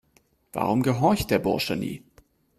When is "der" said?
1.29-1.37